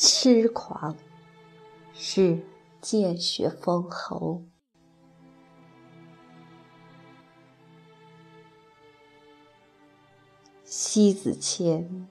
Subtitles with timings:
[0.00, 0.96] 痴狂
[1.92, 2.38] 是
[2.80, 4.44] 见血封喉。
[10.64, 12.08] 西子谦。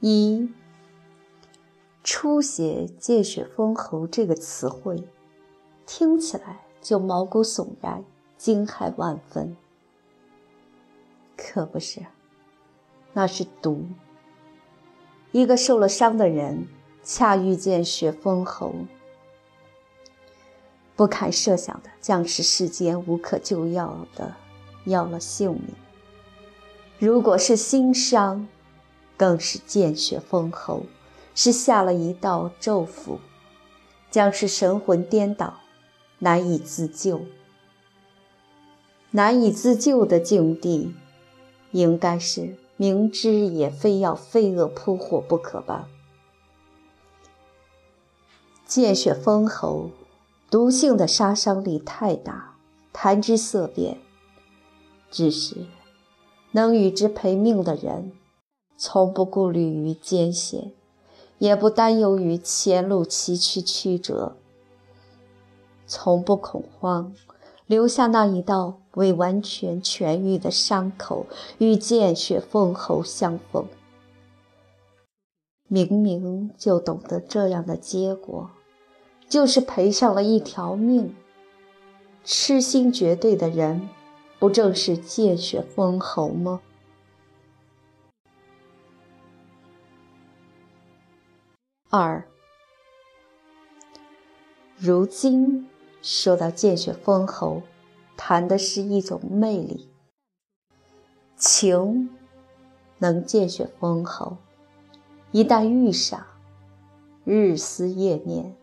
[0.00, 0.50] 一，
[2.44, 5.02] 写见血封喉这个词汇，
[5.86, 8.04] 听起来就毛骨悚然、
[8.36, 9.56] 惊骇万分。
[11.36, 12.00] 可不是，
[13.14, 13.86] 那是毒。
[15.32, 16.68] 一个受了伤的人，
[17.02, 18.72] 恰遇见血封喉，
[20.94, 24.34] 不堪设想的将是世间无可救药的
[24.84, 25.74] 要了性命。
[27.00, 28.46] 如果是心伤，
[29.16, 30.84] 更是见血封喉，
[31.34, 33.18] 是下了一道咒符，
[34.10, 35.54] 将是神魂颠倒，
[36.20, 37.22] 难以自救。
[39.10, 40.94] 难以自救的境地，
[41.72, 45.88] 应该是明知也非要飞蛾扑火不可吧？
[48.66, 49.90] 见血封喉，
[50.50, 52.56] 毒性的杀伤力太大，
[52.92, 53.98] 谈之色变。
[55.10, 55.66] 只是
[56.52, 58.12] 能与之赔命的人。
[58.76, 60.72] 从不顾虑于艰险，
[61.38, 64.36] 也不担忧于前路崎岖曲折，
[65.86, 67.12] 从不恐慌，
[67.66, 71.26] 留下那一道未完全痊愈的伤口
[71.58, 73.66] 与见血封喉相逢。
[75.66, 78.50] 明明就懂得这样的结果，
[79.28, 81.14] 就是赔上了一条命。
[82.22, 83.88] 痴心绝对的人，
[84.38, 86.60] 不正是见血封喉吗？
[91.96, 92.24] 二，
[94.76, 95.68] 如今
[96.02, 97.62] 说到见血封喉，
[98.16, 99.88] 谈的是一种魅力。
[101.36, 102.10] 情
[102.98, 104.38] 能见血封喉，
[105.30, 106.26] 一旦遇上，
[107.22, 108.56] 日思夜念。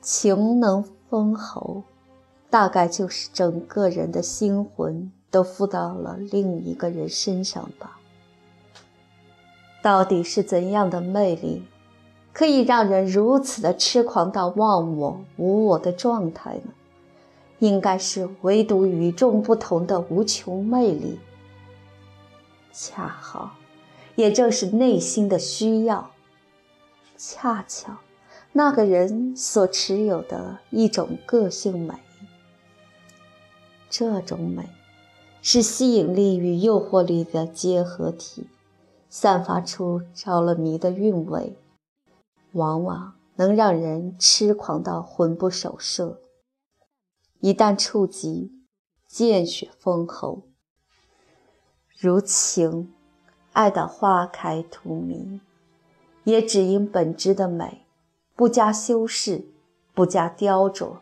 [0.00, 1.82] 情能封喉，
[2.48, 8.00] 大概就是整个人的心魂都附到了另一个人身上吧。
[9.82, 11.62] 到底是怎样的魅力？
[12.32, 16.72] 可以让人如此的痴狂到忘我、无我的状态呢？
[17.58, 21.18] 应该是唯独与众不同的无穷魅力。
[22.72, 23.56] 恰好，
[24.14, 26.10] 也正是内心的需要。
[27.18, 27.98] 恰巧，
[28.52, 31.94] 那个人所持有的一种个性美。
[33.90, 34.70] 这种美，
[35.42, 38.46] 是吸引力与诱惑力的结合体，
[39.10, 41.54] 散发出着了迷的韵味。
[42.52, 46.20] 往往能让人痴狂到魂不守舍，
[47.40, 48.52] 一旦触及，
[49.06, 50.42] 见血封喉。
[51.96, 52.92] 如情，
[53.52, 55.40] 爱到花开荼蘼，
[56.24, 57.86] 也只因本质的美，
[58.34, 59.46] 不加修饰，
[59.94, 60.96] 不加雕琢，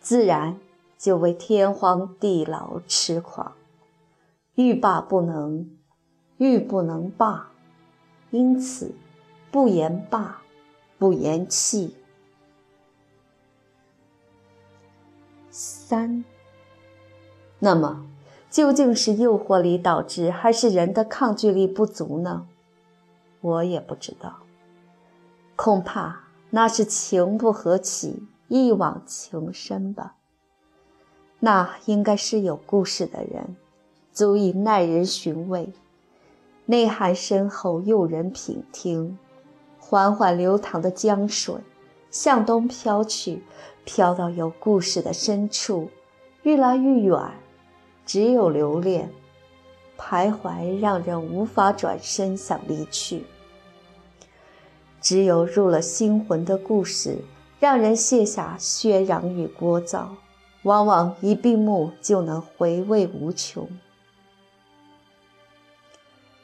[0.00, 0.58] 自然
[0.96, 3.52] 就为天荒地老痴狂，
[4.54, 5.70] 欲罢不能，
[6.36, 7.50] 欲不能罢，
[8.30, 8.94] 因此
[9.50, 10.42] 不言罢。
[10.98, 11.94] 不言弃。
[15.50, 16.24] 三，
[17.58, 18.06] 那么
[18.50, 22.46] 究竟是诱惑力导致，还是人的抗拒力不足呢？
[23.40, 24.40] 我也不知道，
[25.56, 30.16] 恐怕那是情不合起，一往情深吧。
[31.40, 33.56] 那应该是有故事的人，
[34.12, 35.72] 足以耐人寻味，
[36.66, 39.18] 内涵深厚，诱人品听。
[39.90, 41.54] 缓缓流淌的江水，
[42.10, 43.42] 向东飘去，
[43.86, 45.88] 飘到有故事的深处，
[46.42, 47.18] 愈来愈远，
[48.04, 49.10] 只有留恋，
[49.96, 53.24] 徘徊，让人无法转身想离去。
[55.00, 57.24] 只有入了心魂的故事，
[57.58, 60.08] 让人卸下喧嚷与聒噪，
[60.64, 63.66] 往往一闭目就能回味无穷。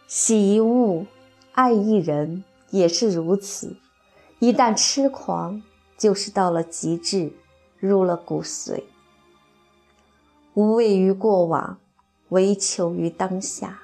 [0.07, 1.05] 喜一物，
[1.53, 2.43] 爱一人。
[2.75, 3.77] 也是如此，
[4.41, 5.63] 一旦痴狂，
[5.97, 7.33] 就是到了极致，
[7.79, 8.83] 入了骨髓。
[10.55, 11.79] 无畏于过往，
[12.31, 13.81] 唯求于当下。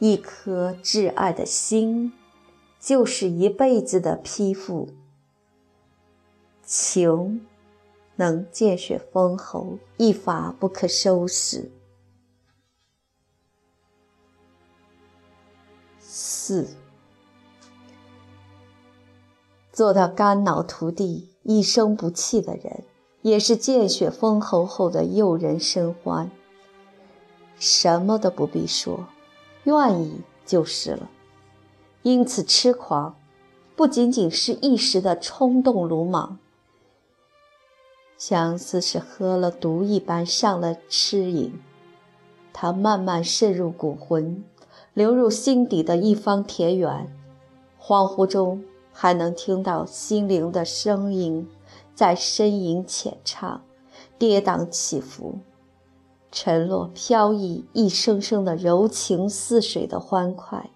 [0.00, 2.12] 一颗挚爱的心，
[2.78, 4.90] 就是一辈子的批复。
[6.62, 7.46] 情
[8.16, 11.70] 能见血封喉，一发不可收拾。
[15.98, 16.68] 四。
[19.78, 22.82] 做到肝脑涂地，一生不弃的人，
[23.22, 26.32] 也是见血封喉后的诱人生欢。
[27.60, 29.06] 什么都不必说，
[29.62, 31.08] 愿意就是了。
[32.02, 33.14] 因此，痴狂
[33.76, 36.40] 不仅仅是一时的冲动鲁莽，
[38.16, 41.52] 相似是喝了毒一般上了痴瘾，
[42.52, 44.42] 它慢慢渗入骨魂，
[44.92, 47.16] 流入心底的一方田园，
[47.80, 48.64] 恍惚中
[49.00, 51.48] 还能听到心灵的声音
[51.94, 53.62] 在呻吟浅唱，
[54.18, 55.38] 跌宕起伏。
[56.32, 60.68] 沉落飘逸，一声声的柔情似水的欢快。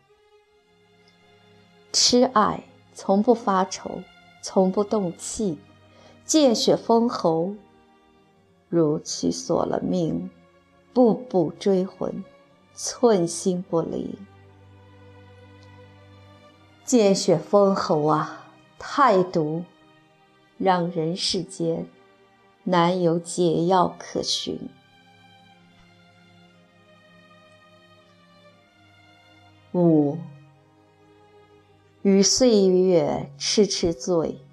[1.92, 2.62] 痴爱
[2.94, 3.90] 从不发愁，
[4.40, 5.58] 从不动气，
[6.24, 7.56] 见血封喉，
[8.68, 10.30] 如去索了命，
[10.94, 12.22] 步步追魂，
[12.72, 14.16] 寸心不离。
[16.84, 18.46] 见血封喉啊，
[18.78, 19.64] 太毒，
[20.58, 21.86] 让人世间
[22.64, 24.68] 难有解药可寻。
[29.72, 30.18] 五，
[32.02, 34.44] 与岁月痴痴醉，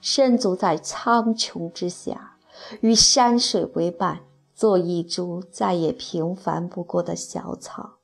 [0.00, 2.36] 身足在苍穹之下，
[2.82, 4.20] 与山水为伴，
[4.54, 7.99] 做一株再也平凡不过的小草。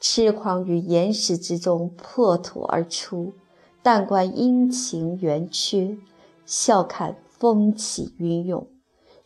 [0.00, 3.34] 痴狂于岩石之中破土而出，
[3.82, 5.96] 但观阴晴圆缺，
[6.44, 8.66] 笑看风起云涌。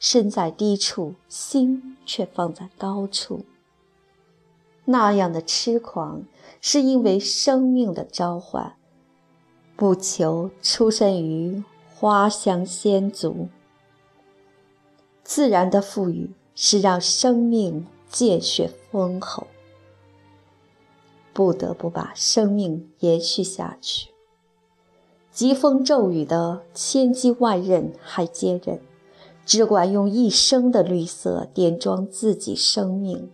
[0.00, 3.44] 身在低处，心却放在高处。
[4.84, 6.24] 那样的痴狂，
[6.60, 8.74] 是因为生命的召唤，
[9.76, 11.62] 不求出身于
[11.94, 13.48] 花香仙族。
[15.22, 19.46] 自然的赋予是让生命见血封喉，
[21.34, 24.08] 不得不把生命延续下去。
[25.30, 28.80] 疾风骤雨的千机万刃还坚韧，
[29.44, 33.30] 只管用一生的绿色点装自己生命。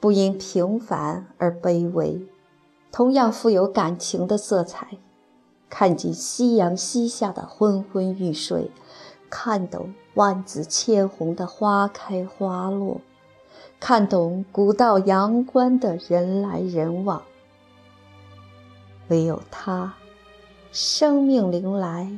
[0.00, 2.26] 不因平凡而卑微，
[2.90, 4.98] 同样富有感情的色彩。
[5.68, 8.70] 看尽夕阳西下的昏昏欲睡，
[9.30, 13.00] 看懂万紫千红的花开花落，
[13.84, 17.20] 看懂古道阳关的人来人往。
[19.08, 19.94] 唯有他，
[20.70, 22.16] 生命临来，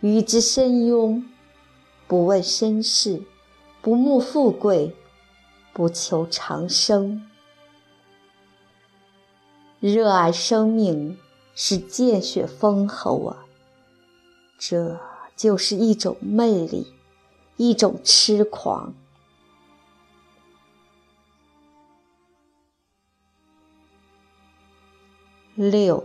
[0.00, 1.24] 与之深拥，
[2.06, 3.22] 不问身世，
[3.80, 4.94] 不慕富贵。
[5.72, 7.22] 不求长生，
[9.80, 11.18] 热爱生命
[11.54, 13.44] 是见血封喉啊！
[14.58, 14.98] 这
[15.34, 16.86] 就是一种魅力，
[17.56, 18.94] 一种痴狂。
[25.56, 26.04] 六，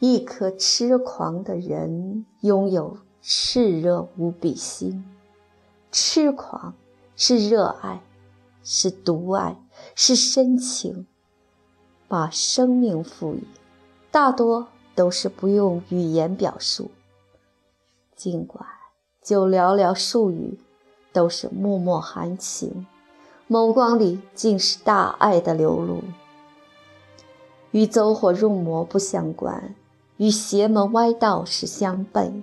[0.00, 5.04] 一颗痴狂的人拥有炽热无比心，
[5.92, 6.74] 痴狂。
[7.22, 8.02] 是热爱，
[8.64, 9.62] 是独爱，
[9.94, 11.06] 是深情。
[12.08, 13.44] 把生命赋予，
[14.10, 16.90] 大多都是不用语言表述。
[18.16, 18.66] 尽管
[19.22, 20.58] 就寥寥数语，
[21.12, 22.86] 都是脉脉含情，
[23.48, 26.02] 眸光里尽是大爱的流露。
[27.72, 29.74] 与走火入魔不相关，
[30.16, 32.42] 与邪门歪道是相悖。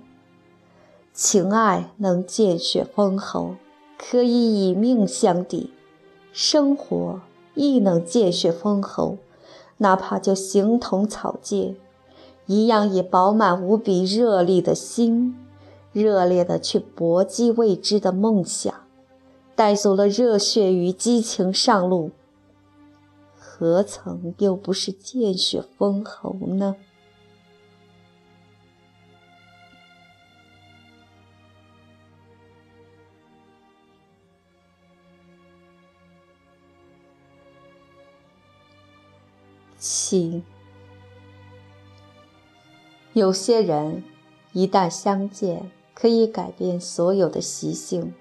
[1.12, 3.54] 情爱能见血封喉。
[4.00, 5.72] 可以以命相抵，
[6.32, 7.20] 生活
[7.56, 9.16] 亦能见血封喉，
[9.78, 11.74] 哪怕就形同草芥，
[12.46, 15.36] 一样以饱满无比热力的心，
[15.92, 18.72] 热烈的去搏击未知的梦想，
[19.56, 22.12] 带走了热血与激情上路，
[23.58, 26.76] 何曾又不是见血封喉呢？
[39.76, 40.44] 七，
[43.12, 44.04] 有些人
[44.52, 48.14] 一旦相见，可以改变所有的习性，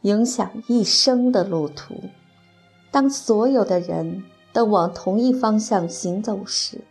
[0.00, 1.94] 影响一生的路途。
[2.90, 4.22] 当所有的人
[4.52, 6.82] 都往同一方向行走时，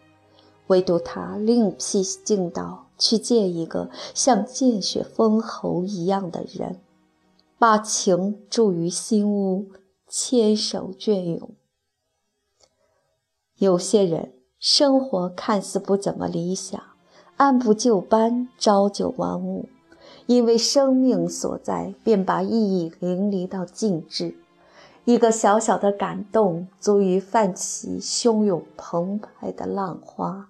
[0.68, 6.80] 唯独他另辟径道去见一个像见血封喉一样的人，
[7.60, 9.68] 把情注于心屋，
[10.08, 11.52] 牵手隽永。
[13.58, 16.82] 有些人生活看似不怎么理想，
[17.38, 19.70] 按部就班，朝九晚五，
[20.26, 24.41] 因为生命所在，便把意义淋漓到尽致。
[25.06, 30.50] 一个小小的感动，足以泛起汹涌澎湃的浪花。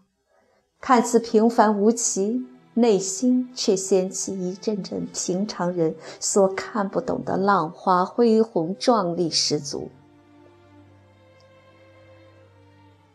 [0.80, 9.90] 看似平凡无奇，内心却掀起一阵阵平常人所看不懂的浪花，恢宏壮丽十足。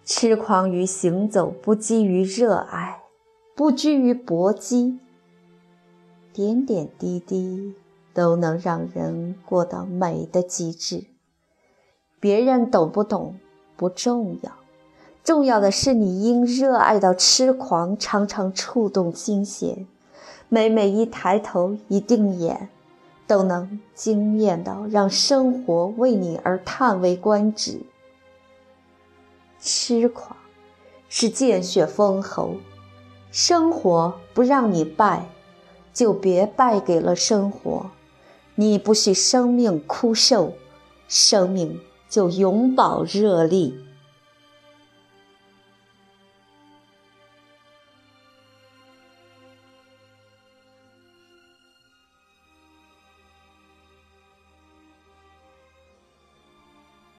[0.05, 3.03] 痴狂于行走，不羁于热爱，
[3.55, 5.01] 不拘于搏击，
[6.33, 7.75] 点点滴滴
[8.15, 11.05] 都能让人过到美的极致。
[12.19, 13.37] 别人懂不懂
[13.77, 14.53] 不重要，
[15.23, 19.87] 重要的是你因热爱到痴狂，常常触动心弦，
[20.49, 22.69] 每每一抬头一定眼，
[23.27, 27.81] 都能惊艳到让生活为你而叹为观止。
[29.61, 30.37] 痴狂
[31.09, 32.55] 是见血封喉，
[33.31, 35.27] 生活不让你败，
[35.93, 37.91] 就别败给了生活。
[38.55, 40.53] 你不许生命枯瘦，
[41.09, 43.86] 生命就永葆热力。